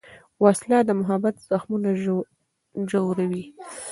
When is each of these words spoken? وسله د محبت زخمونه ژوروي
وسله 0.43 0.77
د 0.87 0.89
محبت 0.99 1.35
زخمونه 1.49 1.89
ژوروي 2.91 3.43